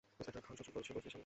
Inspector 0.19 0.43
খান, 0.45 0.53
সচিব 0.59 0.73
বলছি, 0.77 0.89
পরিস্থিতি 0.95 1.11
সামলাও। 1.13 1.19